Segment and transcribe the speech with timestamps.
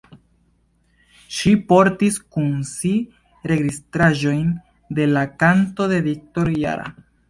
[1.39, 2.95] Ŝi portis kun si
[3.55, 4.45] registraĵojn
[5.01, 6.95] de la kantoj de Victor Jara.